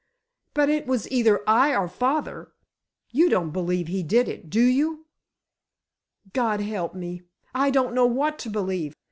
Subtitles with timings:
[0.55, 2.53] "But it was either I or father!
[3.11, 5.05] You don't believe he did, do you?"
[6.33, 7.21] "God help me!
[7.53, 8.95] I don't know what to believe!